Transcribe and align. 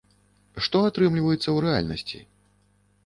Што 0.67 0.81
атрымліваецца 0.87 1.43
ў 1.51 1.57
рэальнасці? 1.67 2.25